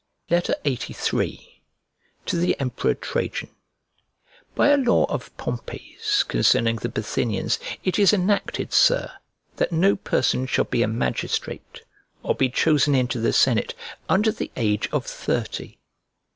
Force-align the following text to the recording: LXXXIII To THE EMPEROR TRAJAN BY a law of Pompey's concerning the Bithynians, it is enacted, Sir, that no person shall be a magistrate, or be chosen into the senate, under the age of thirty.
LXXXIII 0.31 1.61
To 2.25 2.35
THE 2.35 2.59
EMPEROR 2.59 2.95
TRAJAN 2.95 3.51
BY 4.55 4.67
a 4.69 4.77
law 4.77 5.05
of 5.09 5.29
Pompey's 5.37 6.23
concerning 6.27 6.77
the 6.77 6.89
Bithynians, 6.89 7.59
it 7.83 7.99
is 7.99 8.11
enacted, 8.11 8.73
Sir, 8.73 9.11
that 9.57 9.71
no 9.71 9.95
person 9.95 10.47
shall 10.47 10.65
be 10.65 10.81
a 10.81 10.87
magistrate, 10.87 11.83
or 12.23 12.33
be 12.33 12.49
chosen 12.49 12.95
into 12.95 13.19
the 13.19 13.31
senate, 13.31 13.75
under 14.09 14.31
the 14.31 14.49
age 14.55 14.89
of 14.91 15.05
thirty. 15.05 15.77